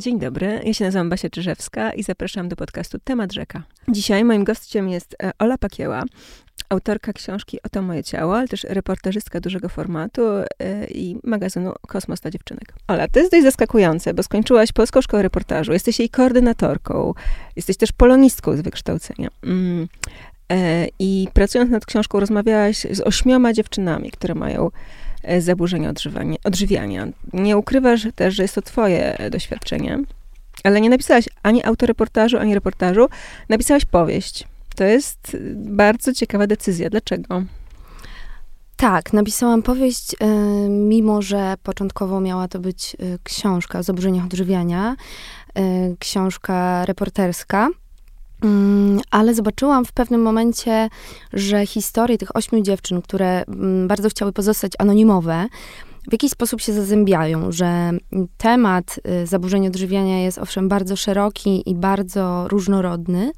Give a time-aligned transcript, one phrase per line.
[0.00, 3.62] Dzień dobry, ja się nazywam Basia Czyżewska i zapraszam do podcastu Temat Rzeka.
[3.88, 6.02] Dzisiaj moim gościem jest e, Ola Pakieła,
[6.68, 10.44] autorka książki Oto moje ciało, ale też reportażystka dużego formatu e,
[10.86, 12.74] i magazynu Kosmos dla dziewczynek.
[12.88, 17.14] Ola, to jest dość zaskakujące, bo skończyłaś Polską Szkołę Reportażu, jesteś jej koordynatorką,
[17.56, 19.28] jesteś też polonistką z wykształcenia.
[19.42, 19.88] Mm.
[20.52, 24.70] E, I pracując nad książką rozmawiałaś z ośmioma dziewczynami, które mają
[25.38, 25.92] zaburzenia
[26.44, 27.06] odżywiania.
[27.32, 29.98] Nie ukrywasz też, że jest to twoje doświadczenie,
[30.64, 33.08] ale nie napisałaś ani autoreportażu, ani reportażu,
[33.48, 34.48] napisałaś powieść.
[34.76, 36.90] To jest bardzo ciekawa decyzja.
[36.90, 37.42] Dlaczego?
[38.76, 40.26] Tak, napisałam powieść, e,
[40.68, 44.96] mimo że początkowo miała to być e, książka o zaburzeniach odżywiania,
[45.98, 47.68] książka reporterska.
[48.42, 50.88] Mm, ale zobaczyłam w pewnym momencie,
[51.32, 55.46] że historie tych ośmiu dziewczyn, które mm, bardzo chciały pozostać anonimowe,
[56.08, 57.90] w jakiś sposób się zazębiają, że
[58.36, 63.32] temat y, zaburzeń odżywiania jest owszem bardzo szeroki i bardzo różnorodny,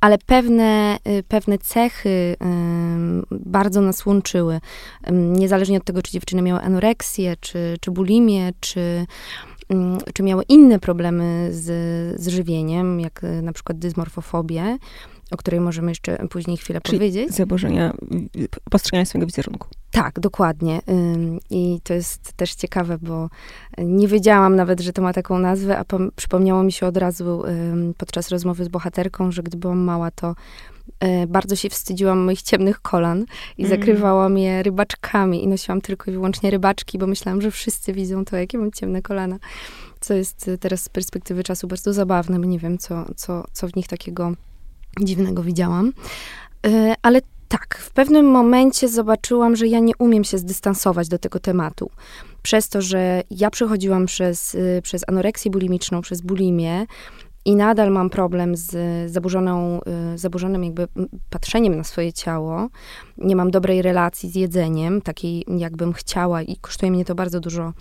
[0.00, 2.36] ale pewne, y, pewne cechy
[3.30, 4.60] bardzo nas łączyły.
[5.12, 9.06] Niezależnie od tego, czy dziewczyny miały anoreksję, czy, czy bulimię, czy Mm,
[10.14, 11.64] czy miały inne problemy z,
[12.20, 14.78] z żywieniem, jak e, na przykład dysmorfofobię,
[15.30, 17.30] o której możemy jeszcze później chwilę Czyli powiedzieć.
[17.30, 17.92] zaburzenia
[18.70, 19.68] postrzegania swojego wizerunku.
[19.90, 20.80] Tak, dokładnie.
[21.50, 23.28] I to jest też ciekawe, bo
[23.78, 25.84] nie wiedziałam nawet, że to ma taką nazwę, a
[26.16, 27.42] przypomniało mi się od razu
[27.96, 30.34] podczas rozmowy z bohaterką, że gdy byłam mała, to
[31.28, 33.24] bardzo się wstydziłam moich ciemnych kolan
[33.58, 33.78] i mm.
[33.78, 38.36] zakrywałam je rybaczkami i nosiłam tylko i wyłącznie rybaczki, bo myślałam, że wszyscy widzą to,
[38.36, 39.38] jakie mam ciemne kolana.
[40.00, 43.68] Co jest e, teraz z perspektywy czasu bardzo zabawne, bo nie wiem, co, co, co
[43.68, 44.32] w nich takiego
[45.00, 45.92] dziwnego widziałam.
[46.66, 51.40] E, ale tak, w pewnym momencie zobaczyłam, że ja nie umiem się zdystansować do tego
[51.40, 51.90] tematu.
[52.42, 56.86] Przez to, że ja przechodziłam przez, przez anoreksję bulimiczną, przez bulimię,
[57.46, 58.76] i nadal mam problem z
[59.12, 59.80] zaburzoną,
[60.14, 60.88] y, zaburzonym jakby
[61.30, 62.68] patrzeniem na swoje ciało.
[63.18, 67.72] Nie mam dobrej relacji z jedzeniem, takiej jakbym chciała i kosztuje mnie to bardzo dużo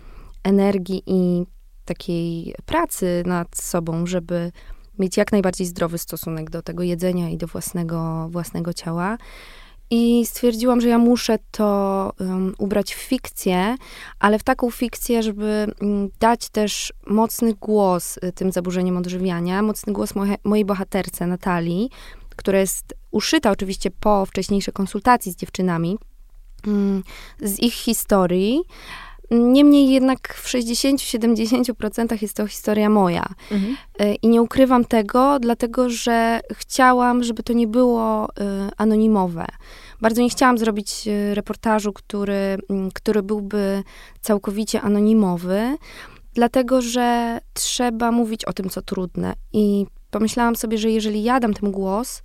[0.44, 1.46] energii i
[1.86, 4.52] takiej pracy nad sobą, żeby
[5.00, 9.18] mieć jak najbardziej zdrowy stosunek do tego jedzenia i do własnego, własnego ciała.
[9.90, 13.76] I stwierdziłam, że ja muszę to um, ubrać w fikcję,
[14.20, 19.94] ale w taką fikcję, żeby um, dać też mocny głos y, tym zaburzeniom odżywiania, mocny
[19.94, 21.90] głos moje, mojej bohaterce Natalii,
[22.36, 25.98] która jest uszyta oczywiście po wcześniejszej konsultacji z dziewczynami,
[26.68, 27.04] um,
[27.42, 28.62] z ich historii.
[29.32, 33.26] Niemniej jednak w 60-70% jest to historia moja.
[33.52, 33.78] Mhm.
[34.02, 38.32] Y, I nie ukrywam tego, dlatego że chciałam, żeby to nie było y,
[38.78, 39.46] anonimowe.
[40.02, 42.58] Bardzo nie chciałam zrobić y, reportażu, który,
[42.94, 43.84] który byłby
[44.22, 45.78] całkowicie anonimowy,
[46.34, 49.34] dlatego że trzeba mówić o tym, co trudne.
[49.54, 52.22] I pomyślałam sobie, że jeżeli ja dam tym głos,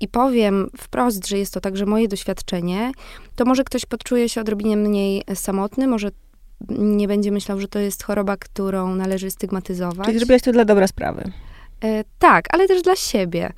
[0.00, 2.92] i powiem wprost, że jest to także moje doświadczenie,
[3.36, 6.10] to może ktoś podczuje się odrobinie mniej samotny, może
[6.68, 10.06] nie będzie myślał, że to jest choroba, którą należy stygmatyzować.
[10.06, 11.32] Czyli zrobiłaś to dla dobra sprawy.
[11.84, 13.52] E, tak, ale też dla siebie.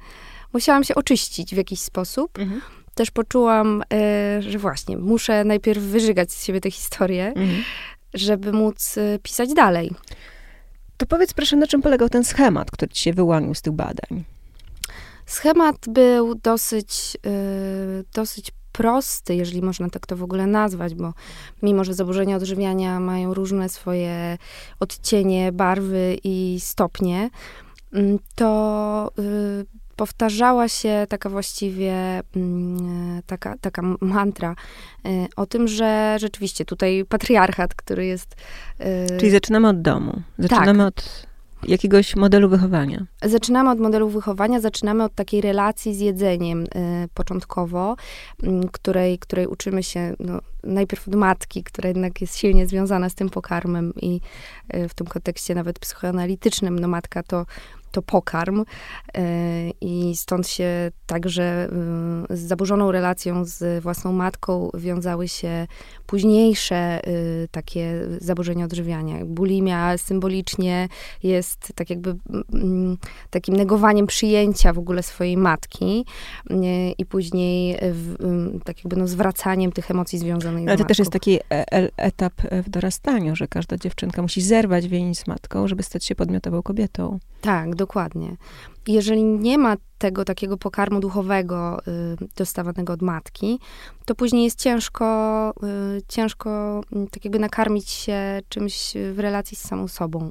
[0.53, 2.39] Musiałam się oczyścić w jakiś sposób.
[2.39, 2.61] Mhm.
[2.95, 7.63] Też poczułam, e, że właśnie muszę najpierw wyżygać z siebie tę historię, mhm.
[8.15, 9.91] żeby móc e, pisać dalej.
[10.97, 14.25] To powiedz proszę, na czym polegał ten schemat, który ci się wyłonił z tych badań?
[15.27, 17.31] Schemat był dosyć, e,
[18.15, 21.13] dosyć prosty, jeżeli można tak to w ogóle nazwać, bo
[21.63, 24.39] mimo, że zaburzenia odżywiania mają różne swoje
[24.81, 27.31] odcienie, barwy i stopnie,
[27.93, 29.67] mm, to y,
[29.97, 34.57] powtarzała się taka właściwie mm, taka, taka mantra
[35.07, 38.37] y, o tym, że rzeczywiście tutaj patriarchat, który jest.
[38.81, 40.23] Y, Czyli zaczynamy od domu.
[40.39, 40.89] Zaczynamy tak.
[40.89, 41.27] od
[41.69, 43.07] jakiegoś modelu wychowania?
[43.23, 46.69] Zaczynamy od modelu wychowania, zaczynamy od takiej relacji z jedzeniem y,
[47.15, 47.97] początkowo,
[48.43, 53.15] y, której, której uczymy się no, najpierw od matki, która jednak jest silnie związana z
[53.15, 54.21] tym pokarmem i
[54.75, 57.47] y, w tym kontekście nawet psychoanalitycznym, no matka to
[57.91, 58.65] to pokarm
[59.15, 59.25] e,
[59.81, 61.69] i stąd się także
[62.31, 65.67] y, z zaburzoną relacją z własną matką wiązały się
[66.07, 69.25] późniejsze y, takie zaburzenia odżywiania.
[69.25, 70.89] Bulimia symbolicznie
[71.23, 72.17] jest tak jakby
[73.31, 76.05] takim negowaniem przyjęcia w ogóle swojej matki
[76.51, 76.55] y,
[76.99, 77.79] i później
[78.65, 82.33] tak jakby no zwracaniem tych emocji związanych Ale to też jest taki e, etap
[82.65, 87.19] w dorastaniu, że każda dziewczynka musi zerwać więź z matką, żeby stać się podmiotową kobietą.
[87.41, 88.37] Tak, dokładnie.
[88.87, 93.59] Jeżeli nie ma tego takiego pokarmu duchowego y, dostawanego od matki,
[94.05, 95.53] to później jest ciężko,
[95.97, 100.31] y, ciężko y, tak jakby nakarmić się czymś w relacji z samą sobą.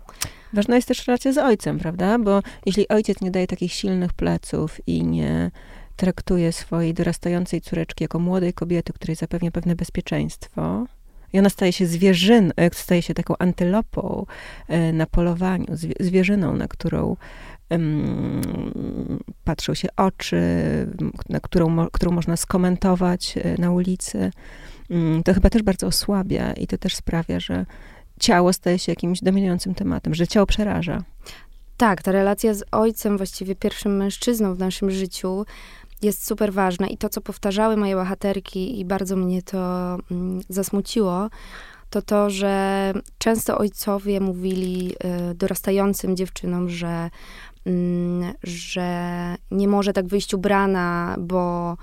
[0.54, 2.20] Ważna jest też relacja z ojcem, prawda?
[2.20, 5.52] Bo jeśli ojciec nie daje takich silnych pleców i nie
[5.96, 10.86] traktuje swojej dorastającej córeczki jako młodej kobiety, której zapewnia pewne bezpieczeństwo,
[11.36, 14.26] i ona staje się zwierzyną, staje się taką antylopą
[14.68, 15.66] e, na polowaniu,
[16.00, 17.16] zwierzyną, na którą
[19.44, 20.42] patrzą się oczy,
[21.30, 24.32] na którą, którą można skomentować e, na ulicy.
[24.90, 27.66] Um, to chyba też bardzo osłabia i to też sprawia, że
[28.20, 31.04] ciało staje się jakimś dominującym tematem, że ciało przeraża.
[31.78, 35.46] Tak, ta relacja z ojcem, właściwie pierwszym mężczyzną w naszym życiu,
[36.02, 36.88] jest super ważna.
[36.88, 39.58] I to, co powtarzały moje bohaterki, i bardzo mnie to
[40.12, 41.30] mm, zasmuciło,
[41.90, 44.94] to to, że często ojcowie mówili
[45.32, 47.10] y, dorastającym dziewczynom, że,
[47.68, 47.72] y,
[48.44, 51.78] że nie może tak wyjść ubrana, bo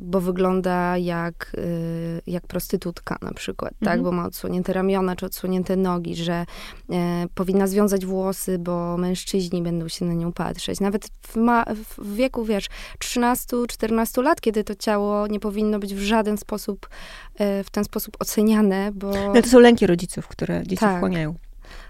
[0.00, 3.82] bo wygląda jak, y, jak prostytutka na przykład, tak?
[3.82, 3.98] mhm.
[3.98, 4.04] tak?
[4.04, 6.46] Bo ma odsłonięte ramiona czy odsłonięte nogi, że
[6.90, 10.80] e, powinna związać włosy, bo mężczyźni będą się na nią patrzeć.
[10.80, 11.64] Nawet w, ma,
[11.98, 12.66] w wieku, wiesz,
[12.98, 16.88] 13-14 lat, kiedy to ciało nie powinno być w żaden sposób
[17.34, 19.12] e, w ten sposób oceniane, bo...
[19.34, 20.96] No to są lęki rodziców, które dzieci tak.
[20.96, 21.34] wchłaniają.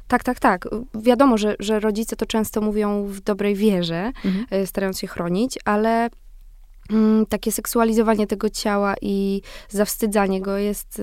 [0.08, 0.68] Tak, tak, tak.
[0.94, 4.46] Wiadomo, że, że rodzice to często mówią w dobrej wierze, mhm.
[4.50, 6.10] E, starając się chronić, ale
[7.28, 11.02] takie seksualizowanie tego ciała i zawstydzanie go jest y,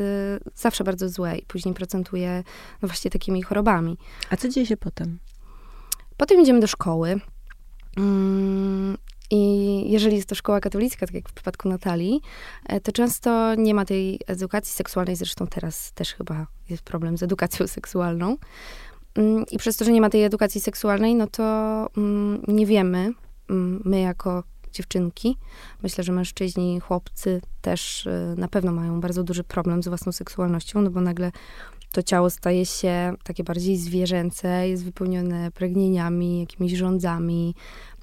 [0.56, 2.44] zawsze bardzo złe i później procentuje
[2.82, 3.98] no właśnie takimi chorobami.
[4.30, 5.20] A co dzieje się potem?
[6.18, 7.20] Potem idziemy do szkoły.
[7.98, 8.98] Mm,
[9.32, 12.22] I jeżeli jest to szkoła katolicka, tak jak w przypadku Natalii,
[12.66, 15.16] e, to często nie ma tej edukacji seksualnej.
[15.16, 18.38] Zresztą teraz też chyba jest problem z edukacją seksualną.
[19.16, 21.88] Mm, I przez to, że nie ma tej edukacji seksualnej, no to
[22.48, 23.14] nie wiemy,
[23.86, 25.38] my jako dziewczynki.
[25.84, 30.82] Myślę, że mężczyźni, chłopcy też y, na pewno mają bardzo duży problem z własną seksualnością,
[30.82, 31.32] no bo nagle
[31.92, 37.56] to ciało staje się takie bardziej zwierzęce, jest wypełnione pragnieniami, jakimiś rządzami.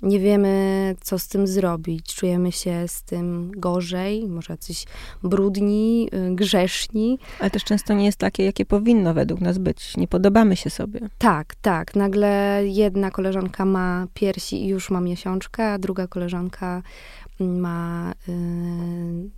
[0.02, 2.14] Nie wiemy, co z tym zrobić.
[2.14, 4.84] Czujemy się z tym gorzej, może jacyś
[5.22, 7.18] brudni, y, grzeszni.
[7.40, 9.96] Ale też często nie jest takie, jakie powinno według nas być.
[9.96, 11.00] Nie podobamy się sobie.
[11.18, 11.96] Tak, tak.
[11.96, 16.82] Nagle jedna koleżanka ma piersi i już ma miesiączkę, a druga koleżanka
[17.40, 19.30] ma y,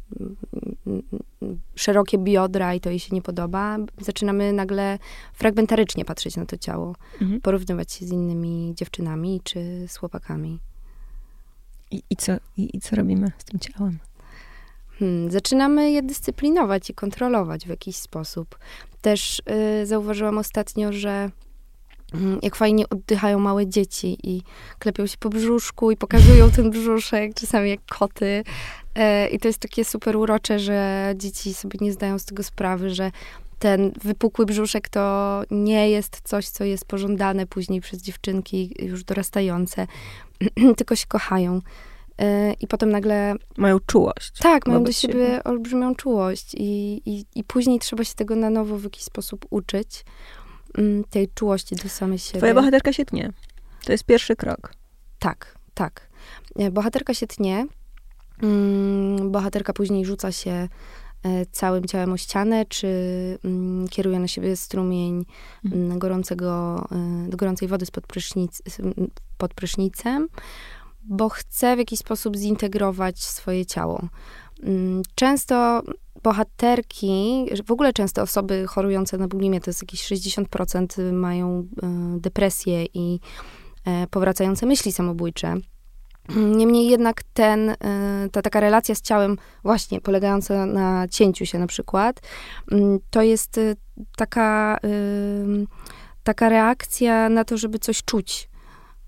[1.75, 4.99] szerokie biodra i to jej się nie podoba, zaczynamy nagle
[5.35, 7.41] fragmentarycznie patrzeć na to ciało, mhm.
[7.41, 10.59] porównywać się z innymi dziewczynami czy z chłopakami.
[11.91, 13.99] I, i, co, i, i co robimy z tym ciałem?
[14.99, 18.59] Hmm, zaczynamy je dyscyplinować i kontrolować w jakiś sposób.
[19.01, 19.43] Też
[19.83, 21.31] y, zauważyłam ostatnio, że
[22.43, 24.43] jak fajnie oddychają małe dzieci i
[24.79, 28.45] klepią się po brzuszku i pokazują ten brzuszek, czasami jak koty.
[28.95, 32.91] E, I to jest takie super urocze, że dzieci sobie nie zdają z tego sprawy,
[32.91, 33.11] że
[33.59, 39.87] ten wypukły brzuszek to nie jest coś, co jest pożądane później przez dziewczynki już dorastające,
[40.77, 41.61] tylko się kochają.
[42.21, 43.35] E, I potem nagle.
[43.57, 44.33] Mają czułość.
[44.39, 46.55] Tak, mają do siebie, siebie olbrzymią czułość.
[46.55, 50.05] I, i, I później trzeba się tego na nowo w jakiś sposób uczyć.
[50.79, 52.39] Mm, tej czułości do samej siebie.
[52.39, 53.33] Twoja bohaterka się tnie.
[53.85, 54.73] To jest pierwszy krok.
[55.19, 56.11] Tak, tak.
[56.57, 57.67] E, bohaterka się tnie.
[58.43, 60.51] Mm, bohaterka później rzuca się
[61.23, 62.89] e, całym ciałem o ścianę, czy
[63.45, 65.25] mm, kieruje na siebie strumień
[65.65, 65.99] mhm.
[65.99, 68.63] gorącego, e, gorącej wody spod prysznic,
[69.39, 70.29] pod prysznicem,
[71.03, 74.09] bo chce w jakiś sposób zintegrować swoje ciało.
[75.15, 75.83] Często
[76.23, 81.87] bohaterki, w ogóle często osoby chorujące na bulimię, to jest jakieś 60% mają e,
[82.21, 83.21] depresję i
[83.85, 85.57] e, powracające myśli samobójcze.
[86.37, 87.77] Niemniej jednak ten, e,
[88.33, 92.21] ta taka relacja z ciałem, właśnie polegająca na cięciu się na przykład,
[92.73, 93.61] mm, to jest
[94.17, 94.79] taka,
[96.23, 98.51] taka reakcja na to, żeby coś czuć.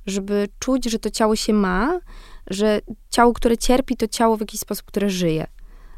[0.06, 2.00] Żeby czuć, że to ciało się ma,
[2.46, 5.46] że ciało, które cierpi, to ciało w jakiś sposób, które żyje.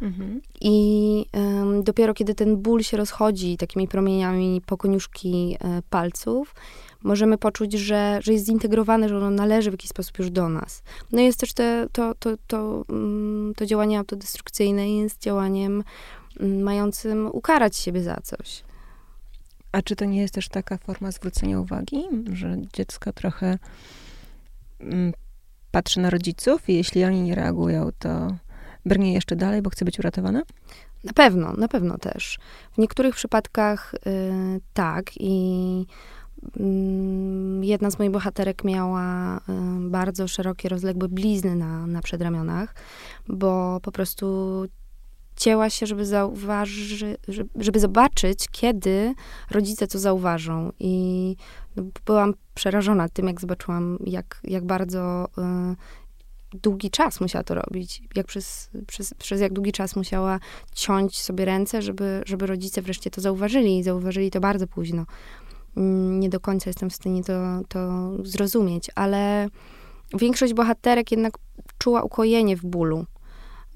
[0.05, 0.41] Mhm.
[0.61, 6.55] I um, dopiero kiedy ten ból się rozchodzi takimi promieniami po koniuszki e, palców,
[7.03, 10.83] możemy poczuć, że, że jest zintegrowane, że ono należy w jakiś sposób już do nas.
[11.13, 15.85] No i jest też te, to, to, to, um, to działanie autodestrukcyjne jest działaniem
[16.41, 18.65] um, mającym ukarać siebie za coś.
[19.73, 23.59] A czy to nie jest też taka forma zwrócenia uwagi, że dziecko trochę
[24.81, 25.13] mm,
[25.71, 28.37] patrzy na rodziców i jeśli oni nie reagują, to
[28.87, 30.43] brnie jeszcze dalej, bo chce być uratowana?
[31.05, 32.39] Na pewno, na pewno też.
[32.73, 34.01] W niektórych przypadkach y,
[34.73, 35.87] tak i
[36.61, 39.41] mm, jedna z moich bohaterek miała
[39.81, 42.75] bardzo szerokie, rozległe blizny na, na przedramionach,
[43.29, 44.27] bo po prostu
[45.37, 46.05] cięła się, żeby
[47.57, 49.15] żeby zobaczyć, kiedy
[49.51, 50.73] rodzice to zauważą.
[50.79, 51.37] I
[51.77, 55.77] no, byłam przerażona tym, jak zobaczyłam, jak, jak bardzo y,
[56.63, 58.03] długi czas musiała to robić.
[58.15, 60.41] Jak przez, przez, przez jak długi czas musiała
[60.75, 63.79] ciąć sobie ręce, żeby, żeby rodzice wreszcie to zauważyli.
[63.79, 65.07] I zauważyli to bardzo późno.
[65.77, 69.49] Mm, nie do końca jestem w stanie to, to zrozumieć, ale
[70.19, 71.39] większość bohaterek jednak
[71.79, 73.07] czuła ukojenie w bólu.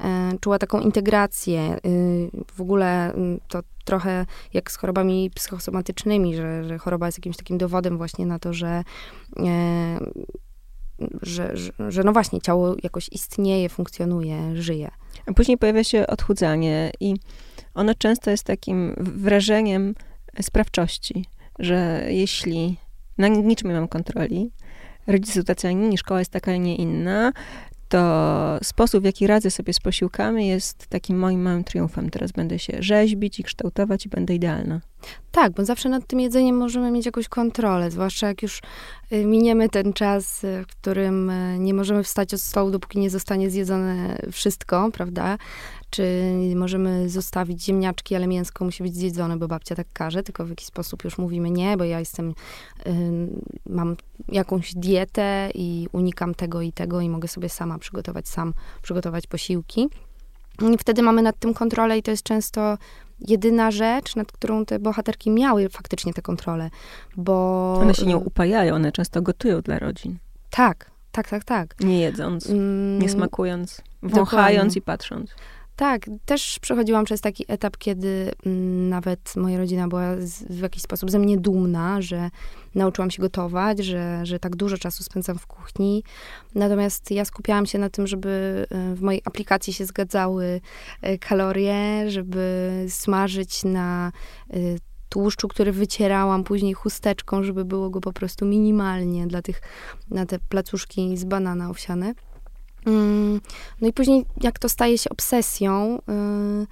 [0.00, 1.76] E, czuła taką integrację.
[1.86, 7.36] Y, w ogóle mm, to trochę jak z chorobami psychosomatycznymi, że, że choroba jest jakimś
[7.36, 8.84] takim dowodem właśnie na to, że,
[9.36, 9.98] e,
[11.22, 14.90] że, że, że no właśnie ciało jakoś istnieje, funkcjonuje, żyje.
[15.26, 17.14] A później pojawia się odchudzanie i
[17.74, 19.94] ono często jest takim wrażeniem
[20.42, 21.24] sprawczości,
[21.58, 22.76] że jeśli
[23.18, 24.52] na niczym nie mam kontroli,
[25.06, 27.32] rodzice są tacy, a szkoła jest taka, a nie inna,
[27.88, 32.10] to sposób, w jaki radzę sobie z posiłkami, jest takim moim małym triumfem.
[32.10, 34.80] Teraz będę się rzeźbić i kształtować i będę idealna.
[35.32, 38.60] Tak, bo zawsze nad tym jedzeniem możemy mieć jakąś kontrolę, zwłaszcza jak już
[39.12, 43.10] y, miniemy ten czas, y, w którym y, nie możemy wstać od stołu, dopóki nie
[43.10, 45.38] zostanie zjedzone wszystko, prawda?
[45.90, 50.48] Czy możemy zostawić ziemniaczki, ale mięsko musi być zjedzone, bo babcia tak każe, tylko w
[50.48, 52.34] jakiś sposób już mówimy nie, bo ja jestem,
[53.66, 53.96] mam
[54.28, 59.88] jakąś dietę i unikam tego i tego i mogę sobie sama przygotować, sam przygotować posiłki.
[60.74, 62.78] I wtedy mamy nad tym kontrolę i to jest często
[63.20, 66.70] jedyna rzecz, nad którą te bohaterki miały faktycznie tę kontrolę,
[67.16, 67.74] bo...
[67.80, 70.18] One się nie upajają, one często gotują dla rodzin.
[70.50, 71.80] Tak, tak, tak, tak.
[71.80, 75.30] Nie jedząc, mm, nie smakując, wąchając i patrząc.
[75.78, 80.82] Tak, też przechodziłam przez taki etap, kiedy mm, nawet moja rodzina była z, w jakiś
[80.82, 82.30] sposób ze mnie dumna, że
[82.74, 86.04] nauczyłam się gotować, że, że tak dużo czasu spędzam w kuchni.
[86.54, 90.60] Natomiast ja skupiałam się na tym, żeby y, w mojej aplikacji się zgadzały
[91.06, 94.12] y, kalorie, żeby smażyć na
[94.54, 99.60] y, tłuszczu, który wycierałam później chusteczką, żeby było go po prostu minimalnie dla tych,
[100.10, 102.14] na te placuszki z banana owsiane.
[102.86, 103.40] Mm,
[103.80, 105.98] no i później, jak to staje się obsesją,
[106.62, 106.66] y,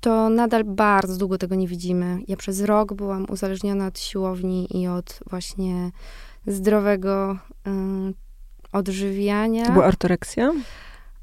[0.00, 2.18] to nadal bardzo długo tego nie widzimy.
[2.28, 5.90] Ja przez rok byłam uzależniona od siłowni i od właśnie
[6.46, 8.14] zdrowego y,
[8.72, 9.66] odżywiania.
[9.66, 10.52] To była ortoreksja?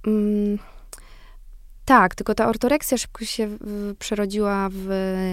[0.08, 0.60] Mm,
[1.86, 3.58] tak, tylko ta ortoreksja szybko się
[4.00, 4.90] przerodziła w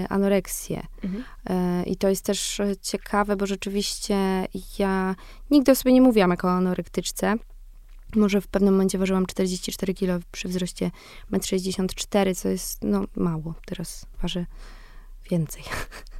[0.09, 0.83] anoreksję.
[1.05, 1.25] Mhm.
[1.83, 4.47] Y, I to jest też ciekawe, bo rzeczywiście
[4.79, 5.15] ja
[5.51, 7.37] nigdy o sobie nie mówiłam jako o anorektyczce.
[8.17, 10.91] Może w pewnym momencie ważyłam 44 kg przy wzroście
[11.33, 13.55] 1,64 m, co jest no mało.
[13.67, 14.47] Teraz ważę
[15.31, 15.63] więcej.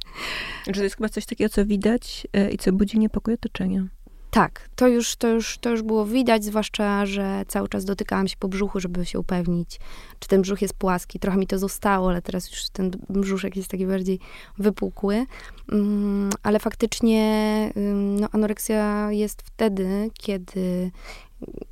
[0.67, 3.87] Że to jest chyba coś takiego, co widać e, i co budzi niepokój otoczenia.
[4.33, 8.35] Tak, to już, to, już, to już było widać, zwłaszcza, że cały czas dotykałam się
[8.39, 9.79] po brzuchu, żeby się upewnić,
[10.19, 11.19] czy ten brzuch jest płaski.
[11.19, 14.19] Trochę mi to zostało, ale teraz już ten brzuszek jest taki bardziej
[14.57, 15.25] wypukły.
[15.71, 20.91] Um, ale faktycznie um, no, anoreksja jest wtedy, kiedy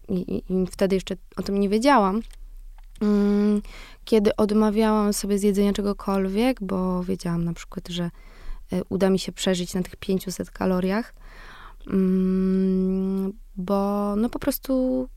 [0.10, 2.22] i, i wtedy jeszcze o tym nie wiedziałam,
[3.01, 3.62] mm,
[4.06, 8.12] kiedy odmawiałam sobie z jedzenia czegokolwiek, bo wiedziałam na przykład, że
[8.74, 11.13] e, uda mi się przeżyć na tych 500 kaloriach,
[11.88, 15.08] mm, bo no po prostu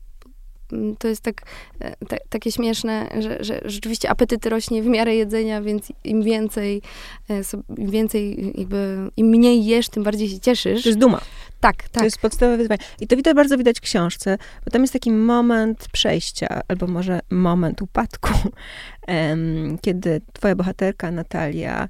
[0.99, 1.41] to jest tak,
[1.81, 1.95] e,
[2.29, 6.81] takie śmieszne, że, że rzeczywiście apetyt rośnie w miarę jedzenia, więc im więcej,
[7.29, 7.41] e,
[7.77, 10.83] im więcej jakby, im mniej jesz, tym bardziej się cieszysz.
[10.83, 11.21] To jest duma.
[11.59, 11.91] Tak, tak.
[11.91, 12.79] To jest podstawowe wyzwanie.
[13.01, 17.19] I to widać, bardzo widać w książce, bo tam jest taki moment przejścia, albo może
[17.29, 18.29] moment upadku,
[19.81, 21.89] kiedy twoja bohaterka Natalia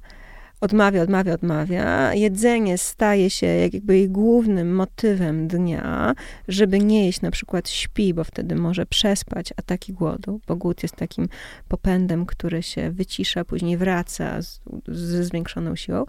[0.60, 2.14] odmawia, odmawia, odmawia.
[2.14, 6.14] Jedzenie staje się jakby jej głównym motywem dnia,
[6.48, 10.96] żeby nie jeść na przykład śpi, bo wtedy może przespać ataki głodu, bo głód jest
[10.96, 11.28] takim
[11.68, 14.38] popędem, który się wycisza, później wraca
[14.88, 16.04] ze zwiększoną siłą.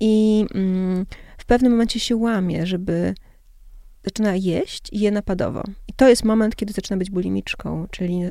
[0.00, 1.06] I mm,
[1.38, 3.14] w pewnym momencie się łamie, żeby
[4.04, 5.62] zaczyna jeść i je napadowo.
[5.88, 8.22] I to jest moment, kiedy zaczyna być bulimiczką, czyli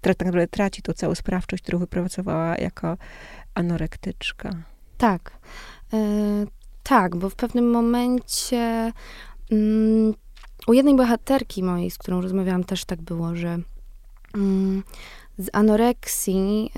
[0.00, 2.96] tak naprawdę traci tą całą sprawczość, którą wypracowała jako
[3.60, 4.50] anorektyczka.
[4.98, 5.38] Tak.
[5.92, 5.98] Yy,
[6.82, 8.92] tak, bo w pewnym momencie
[9.50, 10.14] yy,
[10.66, 13.58] u jednej bohaterki mojej, z którą rozmawiałam, też tak było, że
[14.34, 14.82] yy,
[15.40, 16.70] z anoreksji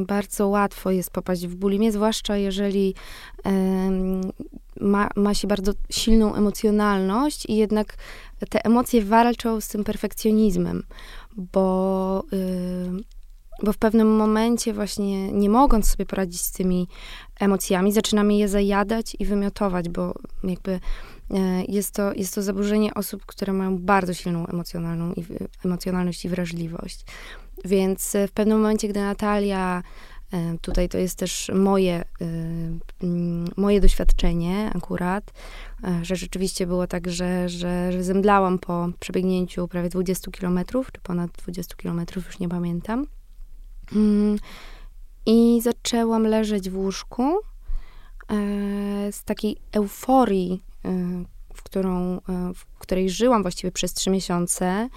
[0.00, 2.94] y, bardzo łatwo jest popaść w bulimię, zwłaszcza jeżeli
[3.46, 3.50] y,
[4.80, 7.94] ma, ma się bardzo silną emocjonalność i jednak
[8.50, 10.82] te emocje walczą z tym perfekcjonizmem,
[11.36, 13.17] bo y,
[13.62, 16.88] bo w pewnym momencie właśnie nie mogąc sobie poradzić z tymi
[17.40, 20.80] emocjami, zaczynamy je zajadać i wymiotować, bo jakby
[21.30, 25.24] e, jest to, jest to zaburzenie osób, które mają bardzo silną emocjonalną i,
[25.64, 27.04] emocjonalność i wrażliwość.
[27.64, 29.82] Więc w pewnym momencie, gdy Natalia
[30.32, 32.04] E, tutaj to jest też moje, e,
[33.56, 35.32] moje doświadczenie akurat,
[35.84, 41.00] e, że rzeczywiście było tak, że, że, że zemdlałam po przebiegnięciu prawie 20 kilometrów, czy
[41.00, 43.06] ponad 20 kilometrów, już nie pamiętam.
[43.92, 44.38] Mm,
[45.26, 47.38] I zaczęłam leżeć w łóżku
[49.10, 50.62] z takiej euforii,
[51.54, 52.20] w, którą,
[52.54, 54.88] w której żyłam właściwie przez trzy miesiące,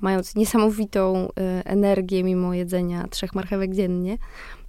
[0.00, 1.28] mając niesamowitą
[1.64, 4.18] energię mimo jedzenia trzech marchewek dziennie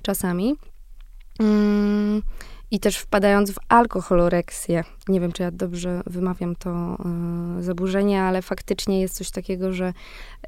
[0.02, 0.56] czasami.
[2.72, 4.84] I też wpadając w alkoholoreksję.
[5.08, 6.98] Nie wiem, czy ja dobrze wymawiam to
[7.60, 9.94] y, zaburzenie, ale faktycznie jest coś takiego, że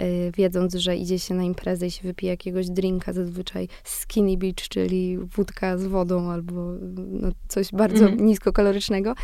[0.01, 4.69] y, wiedząc, że idzie się na imprezę i się wypije jakiegoś drinka, zazwyczaj skinny beach,
[4.69, 6.61] czyli wódka z wodą albo
[6.95, 8.25] no, coś bardzo mm.
[8.25, 9.15] niskokalorycznego,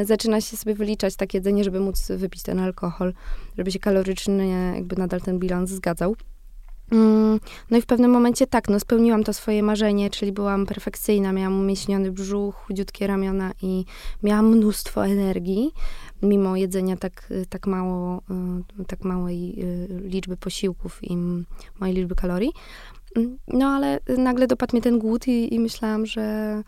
[0.00, 3.12] y, zaczyna się sobie wyliczać takie jedzenie, żeby móc wypić ten alkohol,
[3.58, 6.16] żeby się kalorycznie jakby nadal ten bilans zgadzał.
[6.90, 11.32] Mm, no i w pewnym momencie tak, no spełniłam to swoje marzenie, czyli byłam perfekcyjna,
[11.32, 13.84] miałam umieśniony brzuch, chudziutkie ramiona i
[14.22, 15.72] miałam mnóstwo energii,
[16.22, 18.22] mimo jedzenia tak, tak, mało,
[18.80, 21.16] y, tak małej y, liczby posiłków i
[21.80, 22.52] małej liczby kalorii.
[23.16, 26.62] Mm, no ale nagle dopadł mnie ten głód i, i myślałam, że,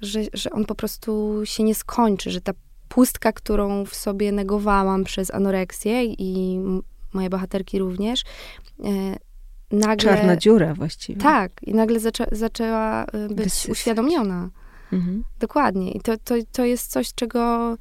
[0.00, 2.52] że, że on po prostu się nie skończy, że ta
[2.88, 6.60] pustka, którą w sobie negowałam przez anoreksję i
[7.12, 8.20] moje bohaterki również,
[8.80, 9.25] y,
[9.72, 10.14] nagle...
[10.14, 11.20] Czarna dziura właściwie.
[11.20, 14.50] Tak, i nagle zaczę, zaczęła y, być uświadomiona.
[14.92, 15.24] Mhm.
[15.40, 15.90] Dokładnie.
[15.90, 17.76] I to, to, to jest coś, czego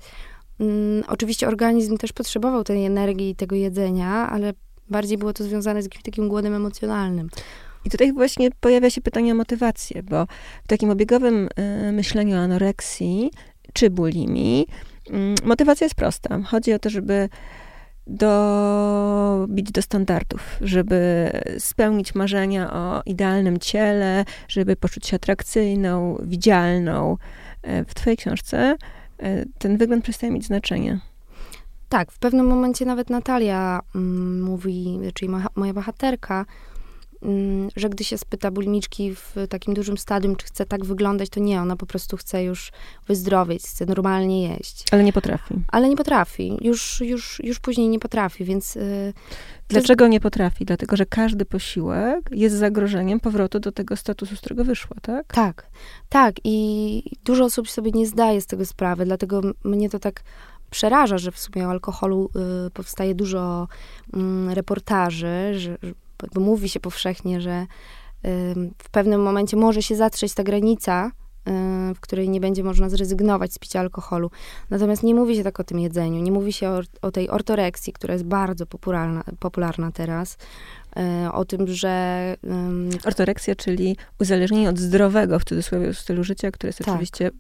[0.60, 4.54] mm, oczywiście organizm też potrzebował tej energii i tego jedzenia, ale
[4.90, 7.30] bardziej było to związane z jakimś takim głodem emocjonalnym.
[7.86, 10.28] I tutaj właśnie pojawia się pytanie o motywację, bo
[10.64, 11.50] w takim obiegowym
[11.88, 13.32] y, myśleniu o anoreksji
[13.74, 14.68] czy bulimii
[15.10, 16.42] y, motywacja jest prosta.
[16.42, 17.30] Chodzi o to, żeby
[18.08, 27.18] dobić do standardów, żeby spełnić marzenia o idealnym ciele, żeby poczuć się atrakcyjną, widzialną.
[27.62, 28.76] E, w twojej książce
[29.20, 31.00] e, ten wygląd przestaje mieć znaczenie.
[31.90, 36.46] Tak, w pewnym momencie nawet Natalia mm, mówi, czyli moja bohaterka,
[37.76, 41.62] że gdy się spyta bulimiczki w takim dużym stadium, czy chce tak wyglądać, to nie,
[41.62, 42.72] ona po prostu chce już
[43.08, 44.84] wyzdrowieć, chce normalnie jeść.
[44.92, 45.54] Ale nie potrafi.
[45.68, 46.58] Ale nie potrafi.
[46.62, 48.76] Już, już, już później nie potrafi, więc...
[48.76, 49.14] Yy,
[49.68, 50.12] Dlaczego jest...
[50.12, 50.66] nie potrafi?
[50.66, 55.34] Dlatego, że każdy posiłek jest zagrożeniem powrotu do tego statusu, z którego wyszła, tak?
[55.34, 55.68] Tak,
[56.10, 56.36] tak.
[56.44, 60.24] I dużo osób sobie nie zdaje z tego sprawy, dlatego mnie to tak
[60.70, 62.30] przeraża, że w sumie o alkoholu
[62.68, 63.68] y, powstaje dużo
[64.52, 65.78] y, reportaży, że,
[66.34, 67.66] bo mówi się powszechnie, że
[68.78, 71.12] w pewnym momencie może się zatrzeć ta granica,
[71.96, 74.32] w której nie będzie można zrezygnować z picia alkoholu.
[74.70, 77.94] Natomiast nie mówi się tak o tym jedzeniu, nie mówi się o, o tej ortoreksji,
[77.94, 80.38] która jest bardzo popularna, popularna teraz,
[80.98, 82.36] e, o tym, że...
[82.44, 86.88] Um, Ortoreksja, czyli uzależnienie od zdrowego, w cudzysłowie, stylu życia, który jest tak.
[86.88, 87.32] oczywiście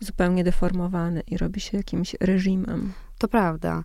[0.00, 2.92] zupełnie deformowany i robi się jakimś reżimem.
[3.18, 3.84] To prawda.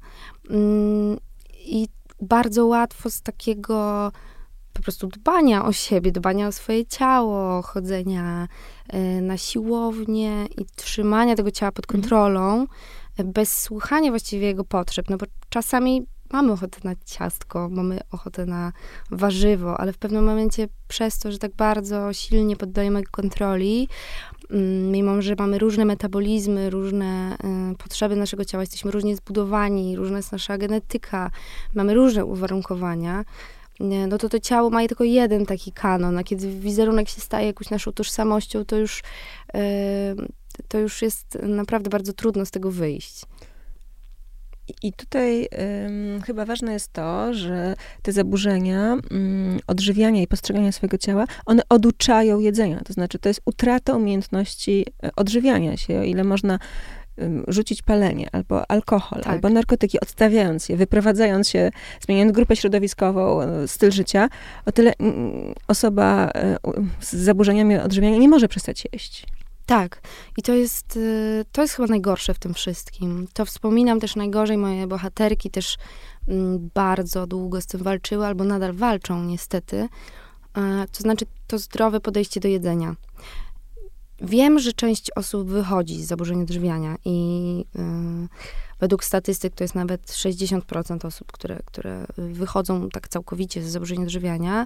[0.49, 1.17] Mm,
[1.53, 1.87] I
[2.21, 4.11] bardzo łatwo z takiego
[4.79, 8.47] po prostu dbania o siebie, dbania o swoje ciało, chodzenia
[8.87, 12.01] e, na siłownię i trzymania tego ciała pod mhm.
[12.01, 12.67] kontrolą,
[13.17, 15.09] e, bez słuchania właściwie jego potrzeb.
[15.09, 18.71] No bo czasami mamy ochotę na ciastko, mamy ochotę na
[19.11, 23.87] warzywo, ale w pewnym momencie przez to, że tak bardzo silnie poddajemy kontroli,
[24.51, 27.37] mm, mimo że mamy różne metabolizmy, różne
[27.73, 31.31] y, potrzeby naszego ciała, jesteśmy różnie zbudowani, różna jest nasza genetyka,
[31.73, 33.25] mamy różne uwarunkowania,
[33.79, 37.69] no to to ciało ma tylko jeden taki kanon, a kiedy wizerunek się staje jakąś
[37.69, 39.03] naszą tożsamością, to już,
[40.67, 43.25] to już jest naprawdę bardzo trudno z tego wyjść.
[44.83, 45.47] I tutaj
[45.85, 51.61] ym, chyba ważne jest to, że te zaburzenia ym, odżywiania i postrzegania swojego ciała, one
[51.69, 52.81] oduczają jedzenia.
[52.85, 55.99] To znaczy, to jest utrata umiejętności e, odżywiania się.
[55.99, 56.59] O ile można
[57.47, 59.33] rzucić palenie, albo alkohol, tak.
[59.33, 64.29] albo narkotyki, odstawiając je, wyprowadzając się, zmieniając grupę środowiskową, e, styl życia,
[64.65, 64.93] o tyle
[65.67, 66.57] osoba e,
[66.99, 69.25] z zaburzeniami odżywiania nie może przestać jeść.
[69.65, 70.01] Tak.
[70.37, 73.27] I to jest, y, to jest chyba najgorsze w tym wszystkim.
[73.33, 74.57] To wspominam też najgorzej.
[74.57, 75.77] Moje bohaterki też
[76.73, 79.87] bardzo długo z tym walczyły, albo nadal walczą niestety.
[80.57, 82.95] E, to znaczy to zdrowe podejście do jedzenia.
[84.21, 90.01] Wiem, że część osób wychodzi z zaburzeń odżywiania i y, według statystyk to jest nawet
[90.01, 94.65] 60% osób, które, które wychodzą tak całkowicie z zaburzeń odżywiania.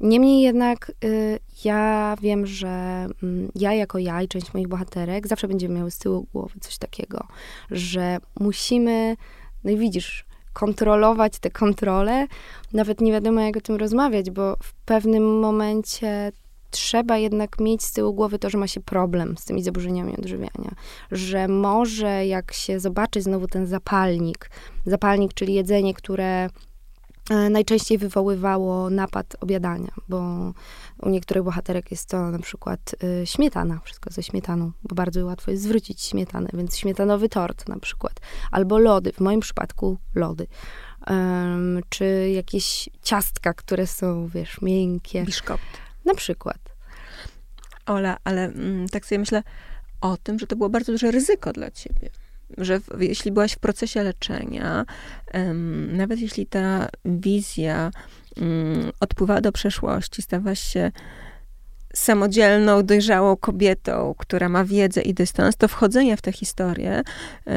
[0.00, 5.48] Niemniej jednak y, ja wiem, że y, ja jako ja i część moich bohaterek zawsze
[5.48, 7.26] będziemy miały z tyłu głowy coś takiego,
[7.70, 9.16] że musimy,
[9.64, 12.26] no i widzisz, kontrolować te kontrole,
[12.72, 16.32] nawet nie wiadomo jak o tym rozmawiać, bo w pewnym momencie
[16.76, 20.70] trzeba jednak mieć z tyłu głowy to, że ma się problem z tymi zaburzeniami odżywiania.
[21.10, 24.50] Że może jak się zobaczy znowu ten zapalnik,
[24.86, 26.48] zapalnik, czyli jedzenie, które
[27.30, 30.52] e, najczęściej wywoływało napad obiadania, bo
[31.02, 35.50] u niektórych bohaterek jest to na przykład y, śmietana, wszystko ze śmietaną, bo bardzo łatwo
[35.50, 40.46] jest zwrócić śmietanę, więc śmietanowy tort na przykład, albo lody, w moim przypadku lody.
[41.10, 45.22] Um, czy jakieś ciastka, które są, wiesz, miękkie.
[45.24, 45.64] Biszkopt.
[46.04, 46.65] Na przykład.
[47.86, 49.42] Ola, ale mm, tak sobie myślę
[50.00, 52.10] o tym, że to było bardzo duże ryzyko dla ciebie.
[52.58, 54.84] Że w, jeśli byłaś w procesie leczenia,
[55.34, 57.90] um, nawet jeśli ta wizja
[58.36, 60.92] um, odpływała do przeszłości, stawałaś się
[61.96, 67.02] samodzielną, dojrzałą kobietą, która ma wiedzę i dystans, to wchodzenie w tę historię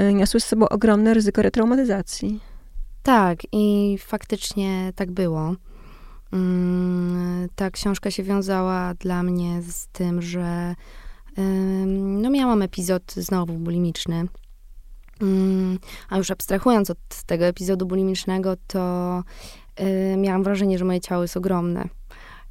[0.09, 2.39] y, niosło z sobą ogromne ryzyko retraumatyzacji.
[3.03, 5.55] Tak, i faktycznie tak było.
[6.33, 10.75] Mm, ta książka się wiązała dla mnie z tym, że
[11.95, 14.27] no miałam epizod znowu bulimiczny.
[15.21, 19.23] Mm, a już abstrahując od tego epizodu bulimicznego, to
[19.79, 21.89] y, miałam wrażenie, że moje ciało jest ogromne.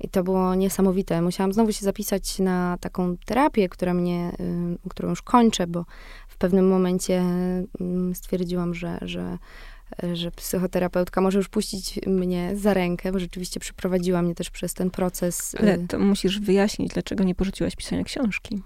[0.00, 1.22] I to było niesamowite.
[1.22, 4.32] Musiałam znowu się zapisać na taką terapię, która mnie,
[4.84, 5.84] y, którą już kończę, bo
[6.28, 7.20] w pewnym momencie
[7.80, 9.38] mm, stwierdziłam, że, że
[10.12, 14.90] że psychoterapeutka może już puścić mnie za rękę, bo rzeczywiście przeprowadziła mnie też przez ten
[14.90, 15.56] proces.
[15.60, 18.62] Ale y, to musisz wyjaśnić, dlaczego nie porzuciłaś pisania książki.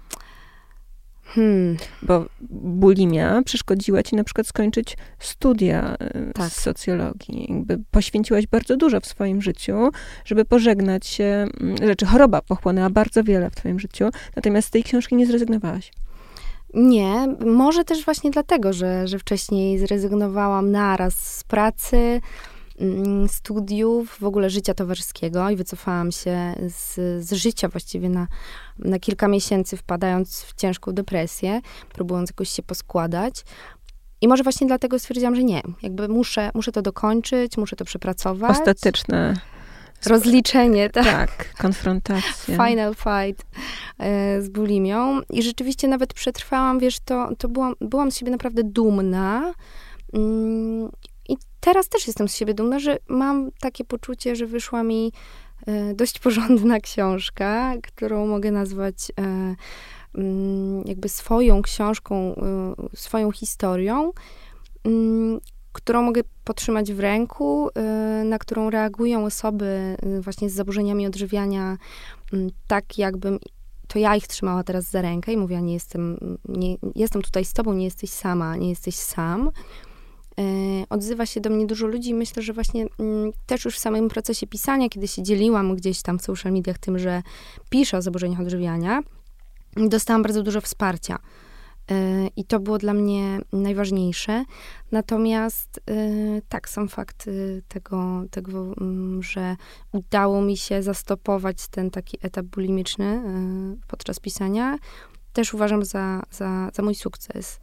[1.25, 1.77] Hmm.
[2.01, 6.51] Bo bulimia przeszkodziła ci na przykład skończyć studia y, tak.
[6.51, 7.47] z socjologii.
[7.49, 9.89] Jakby poświęciłaś bardzo dużo w swoim życiu,
[10.25, 11.47] żeby pożegnać się,
[11.83, 12.05] rzeczy.
[12.05, 15.91] Choroba pochłonęła bardzo wiele w twoim życiu, natomiast z tej książki nie zrezygnowałaś.
[16.73, 22.21] Nie, może też właśnie dlatego, że, że wcześniej zrezygnowałam naraz z pracy,
[22.79, 28.27] mm, studiów, w ogóle życia towarzyskiego i wycofałam się z, z życia właściwie na,
[28.79, 31.61] na kilka miesięcy, wpadając w ciężką depresję,
[31.93, 33.45] próbując jakoś się poskładać.
[34.21, 35.61] I może właśnie dlatego stwierdziłam, że nie.
[35.81, 38.51] Jakby muszę, muszę to dokończyć, muszę to przepracować.
[38.51, 39.33] Ostateczne
[40.05, 41.05] rozliczenie, tak?
[41.05, 42.67] Tak, konfrontacja.
[42.67, 43.45] Final fight
[43.99, 45.21] e, z bulimią.
[45.29, 49.53] I rzeczywiście nawet przetrwałam, wiesz, to, to byłam, byłam z siebie naprawdę dumna.
[50.13, 50.89] Mm,
[51.29, 55.11] I teraz też jestem z siebie dumna, że mam takie poczucie, że wyszła mi
[55.67, 59.55] e, dość porządna książka, którą mogę nazwać e,
[60.15, 62.35] mm, jakby swoją książką,
[62.95, 64.11] swoją historią.
[65.73, 71.07] Mm, którą mogę podtrzymać w ręku, y, na którą reagują osoby y, właśnie z zaburzeniami
[71.07, 71.77] odżywiania,
[72.33, 73.39] mm, tak jakbym
[73.87, 76.17] to ja ich trzymała teraz za rękę i mówiła, nie jestem,
[76.49, 79.49] nie, jestem tutaj z tobą, nie jesteś sama, nie jesteś sam.
[80.39, 83.79] Y, odzywa się do mnie dużo ludzi i myślę, że właśnie mm, też już w
[83.79, 87.23] samym procesie pisania, kiedy się dzieliłam gdzieś tam w social mediach tym, że
[87.69, 89.03] piszę o zaburzeniach odżywiania,
[89.75, 91.19] dostałam bardzo dużo wsparcia
[92.35, 94.45] I to było dla mnie najważniejsze.
[94.91, 95.93] Natomiast e,
[96.49, 97.29] tak, sam fakt
[97.67, 99.55] tego, tego, mm, że
[99.91, 103.21] udało mi się zastopować ten taki etap bulimiczny e,
[103.87, 104.77] podczas pisania,
[105.33, 107.59] też uważam za, za, za mój sukces.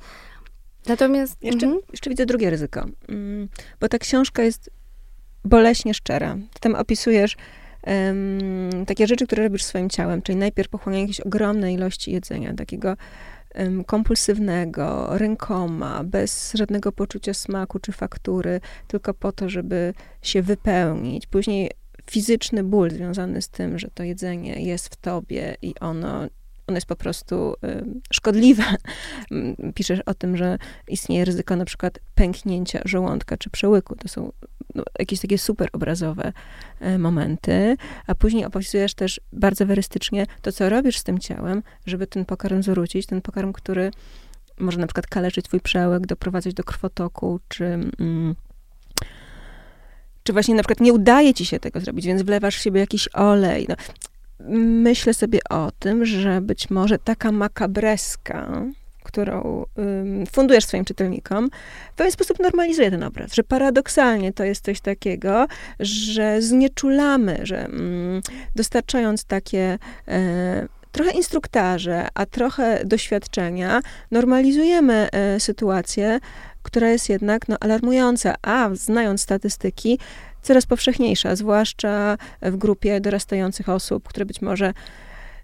[0.87, 1.43] Natomiast.
[1.43, 1.85] Jeszcze, mhm.
[1.93, 3.49] jeszcze widzę drugie ryzyko, mm,
[3.81, 4.71] bo ta książka jest
[5.45, 6.37] boleśnie szczera.
[6.61, 7.37] Tam opisujesz
[7.87, 12.97] um, takie rzeczy, które robisz swoim ciałem, czyli najpierw pochłanianie jakiejś ogromnej ilości jedzenia, takiego
[13.87, 21.27] kompulsywnego, rękoma, bez żadnego poczucia smaku czy faktury, tylko po to, żeby się wypełnić.
[21.27, 21.71] Później
[22.11, 26.29] fizyczny ból związany z tym, że to jedzenie jest w tobie i ono
[26.71, 27.55] ono jest po prostu
[28.13, 28.63] szkodliwe.
[29.75, 30.59] Piszesz o tym, że
[30.89, 33.97] istnieje ryzyko na przykład pęknięcia żołądka czy przełyku.
[33.97, 34.33] To są
[34.75, 36.33] no, jakieś takie super obrazowe
[36.83, 37.77] y, momenty.
[38.07, 42.63] A później opisujesz też bardzo werystycznie to, co robisz z tym ciałem, żeby ten pokarm
[42.63, 43.91] zwrócić, ten pokarm, który
[44.59, 47.65] może na przykład kaleczyć twój przełek, doprowadzać do krwotoku, czy...
[47.65, 48.35] Mm,
[50.23, 53.09] czy właśnie na przykład nie udaje ci się tego zrobić, więc wlewasz w siebie jakiś
[53.13, 53.67] olej.
[53.69, 53.75] No,
[54.83, 58.63] myślę sobie o tym, że być może taka makabreska,
[59.05, 59.65] którą
[60.33, 61.51] fundujesz swoim czytelnikom,
[61.93, 65.47] w pewien sposób normalizuje ten obraz, że paradoksalnie to jest coś takiego,
[65.81, 68.21] że znieczulamy, że mm,
[68.57, 76.21] dostarczając takie, e, trochę instruktaże, a trochę doświadczenia normalizujemy e, sytuację,
[76.63, 79.99] która jest jednak no, alarmująca, a znając statystyki,
[80.43, 84.73] coraz powszechniejsza, zwłaszcza w grupie dorastających osób, które być może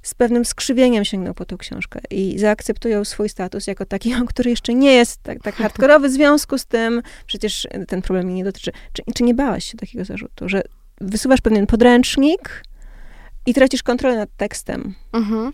[0.06, 4.74] z pewnym skrzywieniem sięgną po tą książkę i zaakceptują swój status jako taki, który jeszcze
[4.74, 6.08] nie jest tak, tak hardkorowy.
[6.08, 8.72] W związku z tym przecież ten problem mnie nie dotyczy.
[8.92, 10.62] Czy, czy nie bałaś się takiego zarzutu, że
[11.00, 12.62] wysuwasz pewien podręcznik
[13.46, 14.94] i tracisz kontrolę nad tekstem?
[15.12, 15.52] Mhm.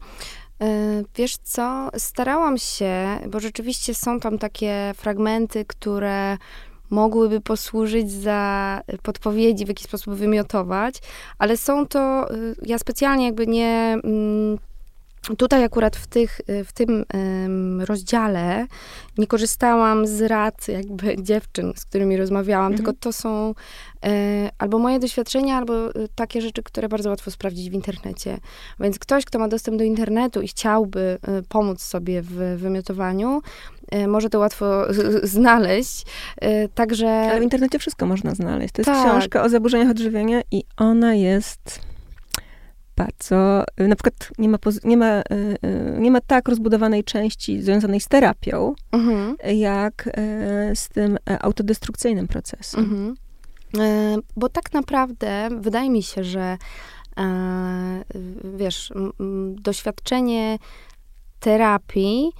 [0.62, 6.38] E, wiesz co, starałam się, bo rzeczywiście są tam takie fragmenty, które
[6.92, 10.94] mogłyby posłużyć za podpowiedzi, w jaki sposób wymiotować,
[11.38, 14.58] ale są to, y, ja specjalnie jakby nie mm,
[15.38, 17.04] Tutaj akurat w, tych, w tym
[17.84, 18.66] rozdziale
[19.18, 22.76] nie korzystałam z rad jakby dziewczyn, z którymi rozmawiałam, mhm.
[22.76, 23.54] tylko to są
[24.04, 28.38] e, albo moje doświadczenia, albo e, takie rzeczy, które bardzo łatwo sprawdzić w internecie.
[28.80, 33.40] Więc ktoś, kto ma dostęp do internetu i chciałby e, pomóc sobie w wymiotowaniu,
[34.08, 34.84] może to łatwo
[35.22, 36.06] znaleźć.
[36.74, 37.08] Także...
[37.08, 38.74] Ale w internecie wszystko można znaleźć.
[38.74, 39.08] To jest tak.
[39.08, 41.80] książka o zaburzeniach odżywiania i ona jest
[42.96, 45.22] bardzo, y, na przykład nie ma, nie ma,
[45.98, 49.36] nie ma tak rozbudowanej części związanej z terapią, mhm.
[49.54, 50.08] jak
[50.74, 52.80] z tym e, autodestrukcyjnym procesem.
[52.80, 53.14] Mhm.
[53.78, 56.58] E, bo tak naprawdę wydaje mi się, że
[57.18, 58.04] e,
[58.56, 58.92] wiesz,
[59.54, 60.58] doświadczenie
[61.40, 62.32] terapii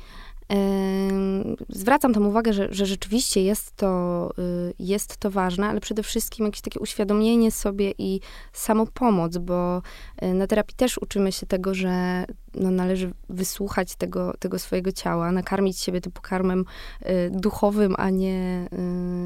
[1.69, 6.47] Zwracam tam uwagę, że, że rzeczywiście jest to, y, jest to ważne, ale przede wszystkim
[6.47, 8.21] jakieś takie uświadomienie sobie i
[8.53, 9.83] samopomoc, bo
[10.23, 12.25] y, na terapii też uczymy się tego, że
[12.55, 16.65] no, należy wysłuchać tego, tego swojego ciała, nakarmić siebie tym pokarmem
[17.03, 18.69] y, duchowym, a nie,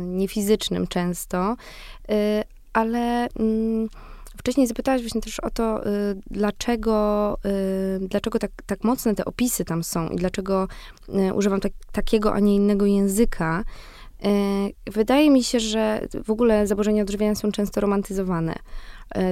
[0.06, 1.56] nie fizycznym często.
[2.72, 3.88] Ale mm,
[4.38, 5.90] Wcześniej zapytałaś właśnie też o to, y,
[6.30, 7.38] dlaczego,
[8.04, 10.68] y, dlaczego tak, tak mocne te opisy tam są i dlaczego
[11.08, 13.64] y, używam tak, takiego, a nie innego języka.
[14.86, 18.54] Wydaje mi się, że w ogóle zaburzenia odżywiania są często romantyzowane,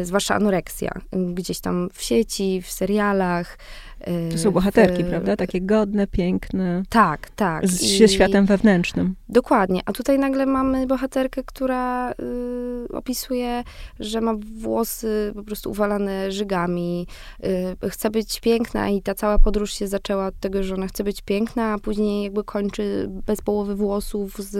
[0.03, 3.59] zwłaszcza anoreksja, gdzieś tam w sieci, w serialach,
[4.33, 5.37] to są bohaterki, w, prawda?
[5.37, 6.83] Takie godne, piękne.
[6.89, 7.67] Tak, tak.
[7.67, 9.15] Z, I, światem wewnętrznym.
[9.29, 9.81] Dokładnie.
[9.87, 12.15] A tutaj nagle mamy bohaterkę, która y,
[12.93, 13.65] opisuje,
[14.01, 17.07] że ma włosy po prostu uwalane żygami,
[17.85, 21.05] y, chce być piękna i ta cała podróż się zaczęła od tego, że ona chce
[21.05, 24.55] być piękna, a później jakby kończy bez połowy włosów, z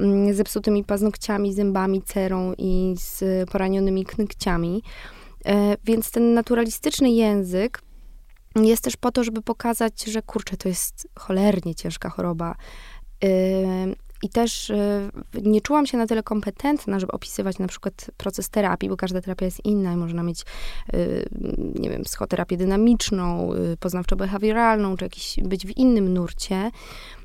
[0.00, 4.82] y, zepsutymi paznokciami, zębami, cerą i z poranionymi knykciami.
[5.46, 7.82] E, więc ten naturalistyczny język
[8.56, 12.54] jest też po to, żeby pokazać, że kurczę, to jest cholernie ciężka choroba.
[14.22, 15.10] I też y,
[15.42, 19.44] nie czułam się na tyle kompetentna, żeby opisywać na przykład proces terapii, bo każda terapia
[19.44, 20.44] jest inna i można mieć,
[20.94, 21.28] y,
[21.74, 26.70] nie wiem, psychoterapię dynamiczną, y, poznawczo-behawioralną, czy jakiś, być w innym nurcie.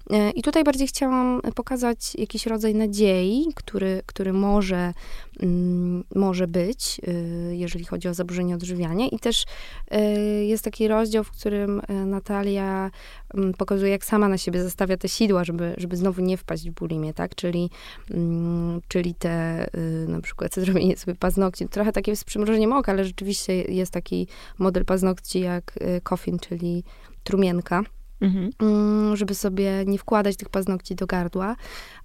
[0.10, 4.94] E, I tutaj bardziej chciałam pokazać jakiś rodzaj nadziei, który, który może,
[5.40, 9.08] mm, może być, y, jeżeli chodzi o zaburzenie odżywiania.
[9.08, 9.46] I też
[9.94, 12.92] y, jest taki rozdział, w którym y, Natalia
[13.34, 16.74] mm, pokazuje, jak sama na siebie zostawia te sidła, żeby, żeby znowu nie wpaść w
[16.74, 17.36] bulimię, tak?
[17.36, 17.70] Czyli,
[18.12, 19.68] mm, czyli te
[20.08, 21.68] na przykład zrobienie sobie paznokci.
[21.68, 26.84] Trochę takie z przymrużeniem oka, ale rzeczywiście jest taki model paznokci jak coffin, czyli
[27.24, 27.84] trumienka.
[28.22, 28.50] Mhm.
[28.62, 31.56] Mm, żeby sobie nie wkładać tych paznokci do gardła,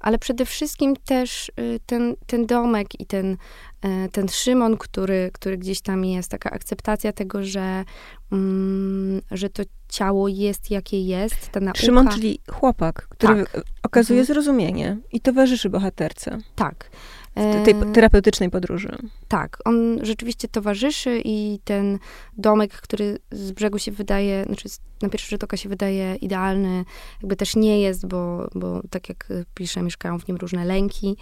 [0.01, 3.37] ale przede wszystkim też y, ten, ten domek i ten,
[3.83, 7.85] e, ten Szymon, który, który gdzieś tam jest, taka akceptacja tego, że,
[8.33, 11.81] mm, że to ciało jest jakie jest, ta nauka.
[11.81, 13.65] Szymon, czyli chłopak, który tak.
[13.83, 14.35] okazuje mhm.
[14.35, 16.39] zrozumienie i towarzyszy bohaterce.
[16.55, 16.91] Tak
[17.35, 18.99] tej terapeutycznej podróży.
[19.29, 21.99] Tak, on rzeczywiście towarzyszy i ten
[22.39, 24.69] domek, który z brzegu się wydaje, znaczy
[25.03, 26.85] na pierwszy rzut oka się wydaje idealny,
[27.23, 31.17] jakby też nie jest, bo, bo tak jak piszę, mieszkają w nim różne lęki.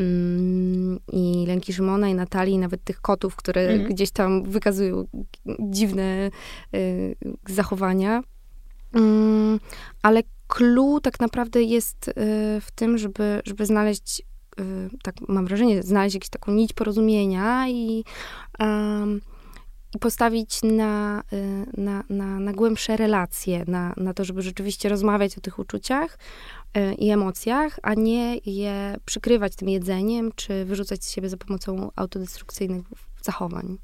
[0.00, 3.88] Mm, I lęki Szymona i Natalii, nawet tych kotów, które mm.
[3.88, 5.04] gdzieś tam wykazują
[5.60, 6.30] dziwne
[6.74, 7.16] y,
[7.48, 8.22] zachowania.
[8.94, 9.60] Mm,
[10.02, 12.12] ale clue tak naprawdę jest y,
[12.60, 14.22] w tym, żeby, żeby znaleźć
[15.02, 18.04] tak mam wrażenie, znaleźć jakąś taką nić porozumienia i,
[18.58, 19.20] um,
[19.94, 25.38] i postawić na, y, na, na, na głębsze relacje, na, na to, żeby rzeczywiście rozmawiać
[25.38, 26.18] o tych uczuciach
[26.76, 31.90] y, i emocjach, a nie je przykrywać tym jedzeniem, czy wyrzucać z siebie za pomocą
[31.96, 32.84] autodestrukcyjnych
[33.22, 33.78] zachowań.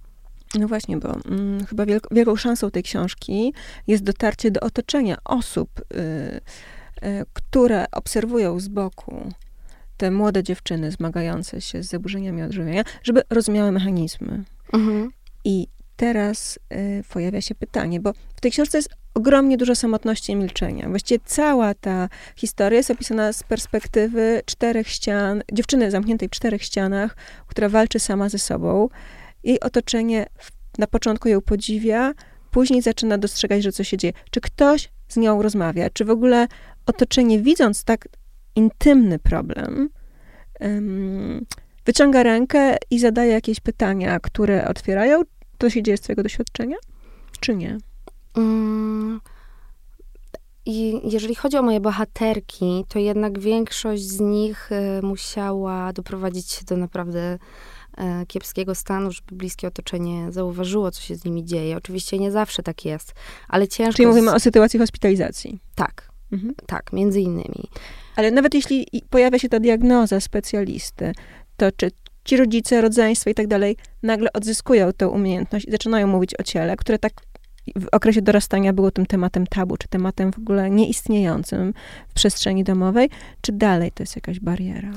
[0.54, 3.54] No właśnie, bo mm, chyba wielk, wielką szansą tej książki
[3.86, 5.96] jest dotarcie do otoczenia osób, y,
[7.06, 9.32] y, które obserwują z boku
[10.00, 14.44] te młode dziewczyny zmagające się z zaburzeniami odżywiania, żeby rozumiały mechanizmy.
[14.72, 15.10] Mhm.
[15.44, 20.36] I teraz y, pojawia się pytanie, bo w tej książce jest ogromnie dużo samotności i
[20.36, 20.88] milczenia.
[20.88, 27.16] Właściwie cała ta historia jest opisana z perspektywy czterech ścian, dziewczyny zamkniętej w czterech ścianach,
[27.46, 28.88] która walczy sama ze sobą.
[29.44, 30.26] Jej otoczenie
[30.78, 32.12] na początku ją podziwia,
[32.50, 34.12] później zaczyna dostrzegać, że co się dzieje.
[34.30, 35.90] Czy ktoś z nią rozmawia?
[35.90, 36.48] Czy w ogóle
[36.86, 38.08] otoczenie, widząc tak
[38.56, 39.88] intymny problem,
[41.86, 45.22] wyciąga rękę i zadaje jakieś pytania, które otwierają?
[45.58, 46.76] To się dzieje z twojego doświadczenia?
[47.40, 47.78] Czy nie?
[48.36, 49.20] Um,
[50.66, 56.64] i jeżeli chodzi o moje bohaterki, to jednak większość z nich y, musiała doprowadzić się
[56.64, 57.38] do naprawdę
[58.22, 61.76] y, kiepskiego stanu, żeby bliskie otoczenie zauważyło, co się z nimi dzieje.
[61.76, 63.14] Oczywiście nie zawsze tak jest,
[63.48, 63.96] ale ciężko...
[63.96, 64.34] Czyli mówimy z...
[64.34, 65.60] o sytuacji hospitalizacji.
[65.74, 66.54] Tak, mhm.
[66.66, 67.68] tak, między innymi.
[68.20, 71.12] Ale nawet jeśli pojawia się ta diagnoza specjalisty,
[71.56, 71.90] to czy
[72.24, 76.76] ci rodzice, rodzeństwo i tak dalej nagle odzyskują tę umiejętność i zaczynają mówić o ciele,
[76.76, 77.12] które tak
[77.76, 81.72] w okresie dorastania było tym tematem tabu, czy tematem w ogóle nieistniejącym
[82.08, 84.90] w przestrzeni domowej, czy dalej to jest jakaś bariera?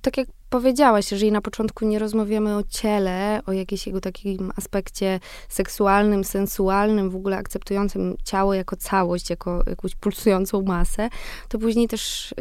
[0.00, 5.20] Tak jak powiedziałaś, jeżeli na początku nie rozmawiamy o ciele, o jakimś jego takim aspekcie
[5.48, 11.08] seksualnym, sensualnym, w ogóle akceptującym ciało jako całość, jako jakąś pulsującą masę,
[11.48, 12.34] to później też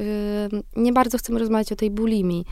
[0.52, 2.46] yy, nie bardzo chcemy rozmawiać o tej bulimii.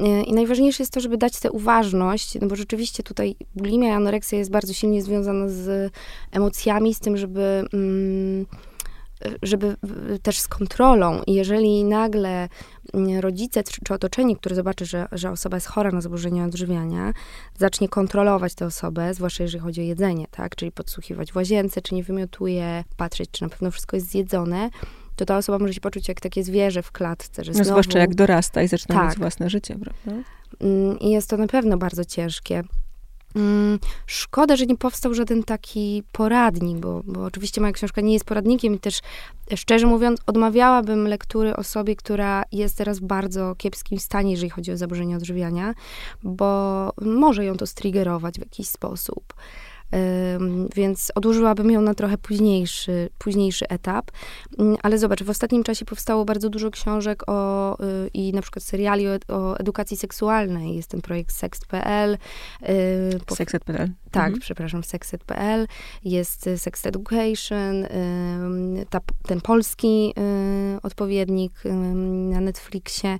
[0.00, 3.92] Yy, I najważniejsze jest to, żeby dać tę uważność, no bo rzeczywiście tutaj bulimia i
[3.92, 5.92] anoreksja jest bardzo silnie związana z
[6.32, 7.64] emocjami, z tym, żeby...
[7.72, 8.68] Yy,
[9.42, 9.76] żeby
[10.22, 11.22] też z kontrolą.
[11.26, 12.48] I jeżeli nagle
[12.94, 17.12] mm, rodzice czy otoczenie, które zobaczy, że, że osoba jest chora na zaburzenia odżywiania,
[17.58, 20.56] zacznie kontrolować tę osobę, zwłaszcza jeżeli chodzi o jedzenie, tak?
[20.56, 24.70] Czyli podsłuchiwać w łazience, czy nie wymiotuje, patrzeć, czy na pewno wszystko jest zjedzone,
[25.16, 27.68] to ta osoba może się poczuć jak takie zwierzę w klatce, że no, znowu...
[27.70, 29.08] Zwłaszcza jak dorasta i zaczyna tak.
[29.08, 30.22] mieć własne życie, prawda?
[30.60, 32.62] Mm, I jest to na pewno bardzo ciężkie.
[33.36, 38.24] Mm, szkoda, że nie powstał żaden taki poradnik, bo, bo oczywiście moja książka nie jest
[38.24, 39.00] poradnikiem i też
[39.56, 44.76] szczerze mówiąc odmawiałabym lektury osobie, która jest teraz w bardzo kiepskim stanie, jeżeli chodzi o
[44.76, 45.74] zaburzenie odżywiania,
[46.22, 49.34] bo może ją to striggerować w jakiś sposób
[50.74, 54.10] więc odłożyłabym ją na trochę późniejszy, późniejszy etap.
[54.58, 58.62] Mm, ale zobacz, w ostatnim czasie powstało bardzo dużo książek o, y, i na przykład
[58.62, 60.76] seriali o, o edukacji seksualnej.
[60.76, 62.18] Jest ten projekt Sext.pl.
[62.62, 63.90] Y, Sexed.pl.
[64.10, 64.40] Tak, mhm.
[64.40, 65.66] przepraszam, Sexed.pl.
[66.04, 67.86] Jest y, Sex Education,
[68.90, 70.14] ta, ten polski
[70.82, 71.52] odpowiednik
[72.30, 73.18] na Netflixie.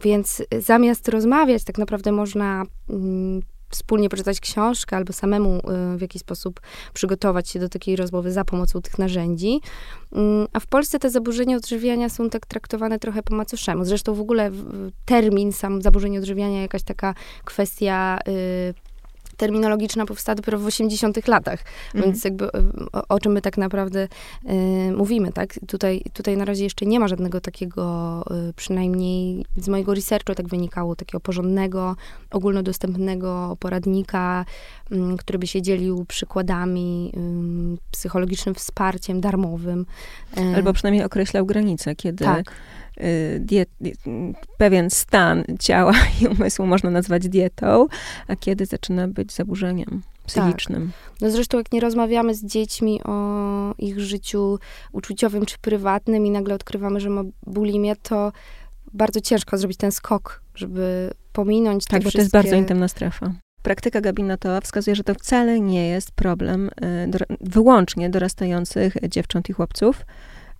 [0.00, 5.58] Więc zamiast rozmawiać, tak naprawdę można mm, wspólnie poczytać książkę albo samemu
[5.94, 6.60] y, w jakiś sposób
[6.92, 9.60] przygotować się do takiej rozmowy za pomocą tych narzędzi.
[10.12, 13.84] Mm, a w Polsce te zaburzenia odżywiania są tak traktowane trochę po macoszemu.
[13.84, 14.50] Zresztą w ogóle
[15.04, 18.74] termin sam zaburzenie odżywiania, jakaś taka kwestia y,
[19.36, 21.60] terminologiczna powstała dopiero w 80 latach,
[21.94, 22.04] mhm.
[22.04, 22.52] więc jakby
[22.92, 24.08] o, o, czym my tak naprawdę
[24.44, 25.54] y, mówimy, tak?
[25.66, 30.48] Tutaj, tutaj na razie jeszcze nie ma żadnego takiego, y, przynajmniej z mojego researchu tak
[30.48, 31.96] wynikało, takiego porządnego,
[32.30, 34.44] ogólnodostępnego poradnika,
[35.18, 37.12] który by się dzielił przykładami,
[37.90, 39.86] psychologicznym wsparciem darmowym.
[40.38, 42.52] Y, Albo przynajmniej określał granice, kiedy tak
[43.00, 43.68] Y, diet,
[44.58, 47.86] pewien stan ciała i umysłu można nazwać dietą,
[48.28, 50.92] a kiedy zaczyna być zaburzeniem psychicznym.
[50.92, 51.20] Tak.
[51.20, 54.58] No zresztą jak nie rozmawiamy z dziećmi o ich życiu
[54.92, 58.32] uczuciowym czy prywatnym i nagle odkrywamy, że ma bulimię, to
[58.92, 62.18] bardzo ciężko zrobić ten skok, żeby pominąć Tak, bo wszystkie...
[62.18, 63.32] to jest bardzo intymna strefa.
[63.66, 66.70] Praktyka gabinetowa wskazuje, że to wcale nie jest problem
[67.04, 70.06] y, do, wyłącznie dorastających dziewcząt i chłopców,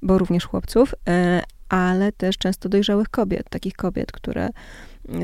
[0.03, 4.49] bo również chłopców, y, ale też często dojrzałych kobiet, takich kobiet, które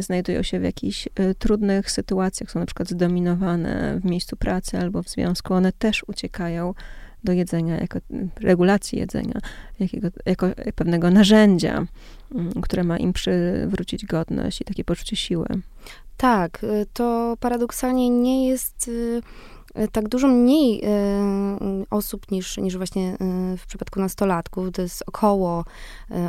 [0.00, 5.02] znajdują się w jakichś y, trudnych sytuacjach, są na przykład zdominowane w miejscu pracy albo
[5.02, 6.74] w związku, one też uciekają
[7.24, 7.98] do jedzenia, jako
[8.40, 9.40] regulacji jedzenia,
[9.80, 11.86] jakiego, jako pewnego narzędzia,
[12.34, 15.46] mm, które ma im przywrócić godność i takie poczucie siły.
[16.16, 19.22] Tak, y, to paradoksalnie nie jest y,
[19.92, 20.88] tak dużo mniej y,
[21.90, 23.14] osób niż, niż właśnie
[23.54, 24.72] y, w przypadku nastolatków.
[24.72, 25.64] To jest około,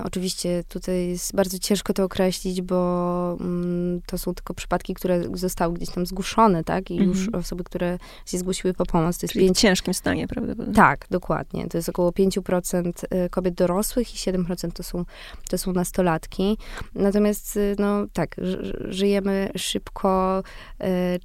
[0.04, 5.74] oczywiście tutaj jest bardzo ciężko to określić, bo mm, to są tylko przypadki, które zostały
[5.74, 6.92] gdzieś tam zgłoszone, tak?
[6.92, 7.44] I już mhm.
[7.44, 9.18] osoby, które się zgłosiły po pomoc.
[9.18, 10.76] To jest Czyli w ciężkim stanie prawdopodobnie.
[10.76, 11.68] Tak, dokładnie.
[11.68, 12.92] To jest około 5%
[13.30, 15.06] kobiet dorosłych i 7% to są,
[15.50, 16.58] to są nastolatki.
[16.96, 18.36] Natomiast, no tak,
[18.90, 20.44] żyjemy szybko.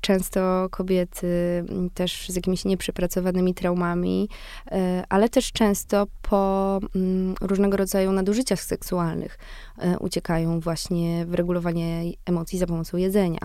[0.01, 1.64] Często kobiety
[1.95, 4.28] też też z jakimiś nieprzepracowanymi traumami,
[4.70, 9.38] e, ale też często po mm, różnego rodzaju nadużyciach seksualnych
[9.78, 13.40] e, uciekają właśnie w regulowanie emocji za pomocą jedzenia.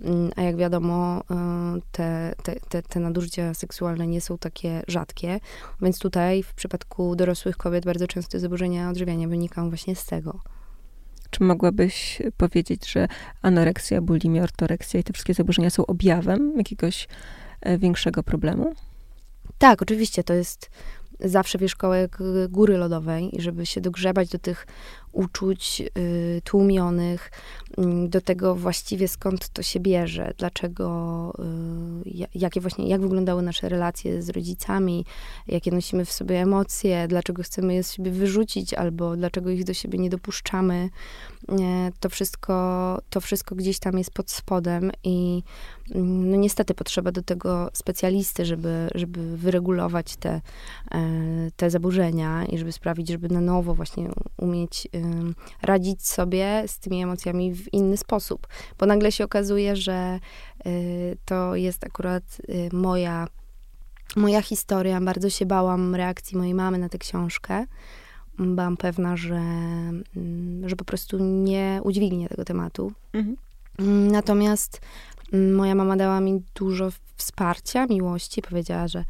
[0.00, 1.22] Mm, a jak wiadomo,
[1.92, 5.40] te, te, te, te nadużycia seksualne nie są takie rzadkie,
[5.82, 10.40] więc tutaj w przypadku dorosłych kobiet bardzo często zaburzenia odżywiania wynikają właśnie z tego.
[11.34, 13.08] Czy mogłabyś powiedzieć, że
[13.42, 17.08] anoreksja, bulimia, ortoreksja i te wszystkie zaburzenia są objawem jakiegoś e,
[17.78, 18.74] większego problemu?
[19.58, 20.24] Tak, oczywiście.
[20.24, 20.70] To jest
[21.20, 24.66] zawsze wierzchołek góry lodowej i żeby się dogrzebać do tych
[25.14, 27.30] uczuć y, tłumionych,
[27.78, 31.32] y, do tego właściwie skąd to się bierze, dlaczego,
[32.06, 35.04] y, jakie właśnie, jak wyglądały nasze relacje z rodzicami,
[35.46, 39.74] jakie nosimy w sobie emocje, dlaczego chcemy je z siebie wyrzucić, albo dlaczego ich do
[39.74, 40.90] siebie nie dopuszczamy.
[42.00, 45.42] To wszystko, to wszystko gdzieś tam jest pod spodem i
[45.94, 50.40] mm, no niestety potrzeba do tego specjalisty, żeby, żeby wyregulować te, e,
[51.56, 54.88] te zaburzenia i żeby sprawić, żeby na nowo właśnie umieć
[55.62, 58.46] radzić sobie z tymi emocjami w inny sposób.
[58.78, 60.20] Bo nagle się okazuje, że
[60.66, 63.26] y, to jest akurat y, moja,
[64.16, 65.00] moja historia.
[65.00, 67.66] Bardzo się bałam reakcji mojej mamy na tę książkę.
[68.38, 72.92] Byłam pewna, że, mm, że po prostu nie udźwignie tego tematu.
[73.12, 73.36] Mhm.
[74.12, 74.80] Natomiast
[75.32, 78.42] mm, moja mama dała mi dużo wsparcia, miłości.
[78.42, 79.04] Powiedziała, że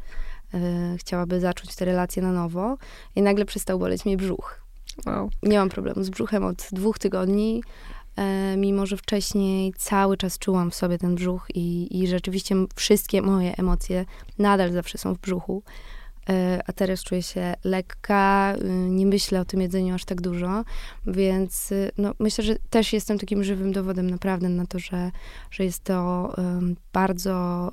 [0.54, 2.76] y, chciałaby zacząć te relacje na nowo
[3.16, 4.63] i nagle przestał boleć mi brzuch.
[5.06, 5.30] Wow.
[5.42, 7.62] Nie mam problemu z brzuchem od dwóch tygodni,
[8.16, 13.22] e, mimo że wcześniej cały czas czułam w sobie ten brzuch i, i rzeczywiście wszystkie
[13.22, 14.04] moje emocje
[14.38, 15.62] nadal zawsze są w brzuchu.
[16.28, 20.64] E, a teraz czuję się lekka, y, nie myślę o tym jedzeniu aż tak dużo,
[21.06, 25.10] więc y, no, myślę, że też jestem takim żywym dowodem naprawdę na to, że,
[25.50, 26.34] że jest to
[26.92, 27.70] bardzo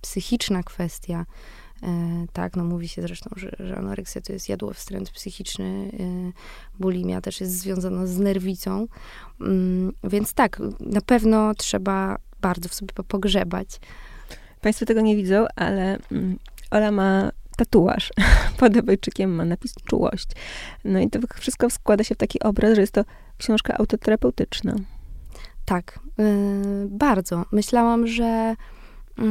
[0.00, 1.26] psychiczna kwestia
[2.32, 6.32] tak, no mówi się zresztą, że, że anoreksja to jest jadłowstręt psychiczny, e,
[6.80, 8.86] bulimia też jest związana z nerwicą,
[9.40, 13.80] mm, więc tak, na pewno trzeba bardzo w sobie pogrzebać.
[14.60, 16.38] Państwo tego nie widzą, ale mm,
[16.70, 18.12] Ola ma tatuaż
[18.58, 20.28] pod obejczykiem, ma napis czułość.
[20.84, 23.04] No i to wszystko składa się w taki obraz, że jest to
[23.38, 24.74] książka autoterapeutyczna.
[25.64, 26.26] Tak, yy,
[26.90, 27.44] bardzo.
[27.52, 28.54] Myślałam, że
[29.18, 29.24] yy,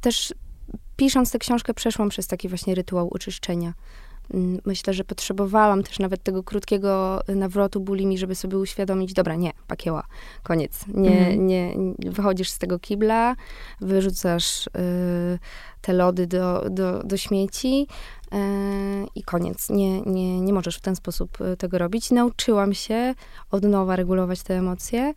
[0.00, 0.34] też
[0.96, 3.72] pisząc tę książkę, przeszłam przez taki właśnie rytuał oczyszczenia.
[4.34, 9.50] Mm, myślę, że potrzebowałam też nawet tego krótkiego nawrotu bulimi, żeby sobie uświadomić, dobra, nie,
[9.66, 10.06] pakieła,
[10.42, 10.84] koniec.
[10.94, 11.46] Nie, mhm.
[11.46, 13.36] nie, wychodzisz z tego kibla,
[13.80, 14.70] wyrzucasz y,
[15.80, 17.86] te lody do, do, do śmieci
[18.34, 18.36] y,
[19.14, 19.70] i koniec.
[19.70, 22.10] Nie, nie, nie możesz w ten sposób y, tego robić.
[22.10, 23.14] Nauczyłam się
[23.50, 25.14] od nowa regulować te emocje.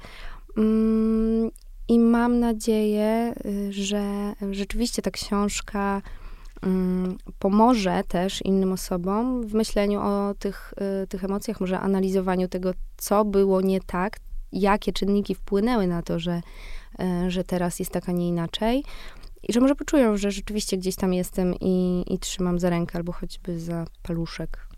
[0.58, 1.52] Mm,
[1.90, 6.02] i mam nadzieję, y, że rzeczywiście ta książka
[6.62, 10.74] mm, pomoże też innym osobom w myśleniu o tych,
[11.04, 14.18] y, tych emocjach, może analizowaniu tego, co było nie tak,
[14.52, 16.42] jakie czynniki wpłynęły na to, że,
[17.26, 18.84] y, że teraz jest tak, a nie inaczej.
[19.50, 23.12] I że może poczują, że rzeczywiście gdzieś tam jestem i, i trzymam za rękę albo
[23.12, 24.69] choćby za paluszek.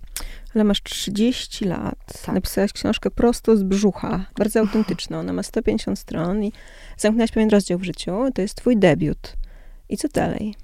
[0.56, 2.24] Ale masz 30 lat.
[2.26, 2.36] Tak.
[2.36, 5.20] Napisałaś książkę prosto z brzucha, bardzo autentyczną.
[5.20, 6.54] Ona ma 150 stron i
[6.98, 8.12] zamknęłaś pewien rozdział w życiu.
[8.36, 9.38] To jest twój debiut.
[9.90, 10.56] I co dalej?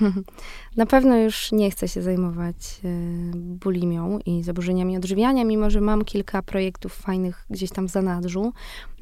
[0.76, 2.88] Na pewno już nie chcę się zajmować e,
[3.36, 8.52] bulimią i zaburzeniami odżywiania, mimo że mam kilka projektów fajnych gdzieś tam w zanadrzu,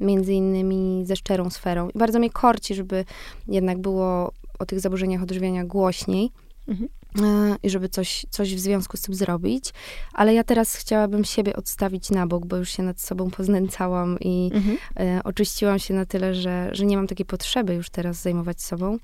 [0.00, 1.88] między innymi ze szczerą sferą.
[1.88, 3.04] I bardzo mnie korci, żeby
[3.48, 6.30] jednak było o tych zaburzeniach odżywiania głośniej.
[6.68, 6.88] Mhm.
[7.22, 9.70] E, i żeby coś, coś w związku z tym zrobić.
[10.12, 14.50] Ale ja teraz chciałabym siebie odstawić na bok, bo już się nad sobą poznęcałam i
[14.54, 14.76] mhm.
[15.00, 18.98] E, oczyściłam się na tyle, że, że nie mam takiej potrzeby już teraz zajmować sobą.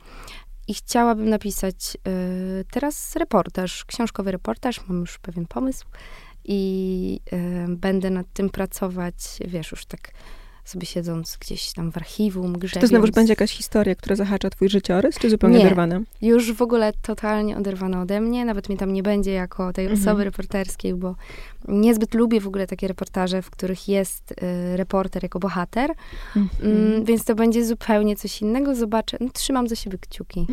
[0.69, 5.87] I chciałabym napisać y, teraz reportaż, książkowy reportaż, mam już pewien pomysł
[6.45, 9.15] i y, będę nad tym pracować,
[9.47, 10.13] wiesz, już tak
[10.65, 12.73] sobie siedząc gdzieś tam w archiwum, grzebiąc.
[12.73, 16.01] Czy to znowuż będzie jakaś historia, która zahacza twój życiorys, czy zupełnie nie, oderwana?
[16.23, 18.45] już w ogóle totalnie oderwana ode mnie.
[18.45, 20.03] Nawet mnie tam nie będzie jako tej mhm.
[20.03, 21.15] osoby reporterskiej, bo
[21.69, 25.91] niezbyt lubię w ogóle takie reportaże, w których jest y, reporter jako bohater.
[26.37, 26.73] Mhm.
[26.77, 28.75] Mm, więc to będzie zupełnie coś innego.
[28.75, 29.17] Zobaczę.
[29.21, 30.47] No, trzymam za siebie kciuki.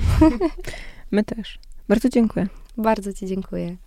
[1.11, 1.59] My też.
[1.87, 2.47] Bardzo dziękuję.
[2.77, 3.77] Bardzo ci dziękuję.